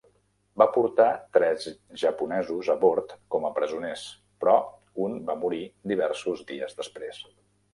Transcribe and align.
Va 0.59 0.65
portar 0.75 1.09
tres 1.37 1.67
japonesos 2.03 2.71
a 2.75 2.77
bord 2.85 3.13
com 3.35 3.45
a 3.49 3.53
presoners, 3.59 4.07
però 4.45 4.57
un 5.05 5.21
va 5.29 5.37
morir 5.45 5.63
diversos 5.93 6.43
dies 6.51 6.79
després. 6.83 7.23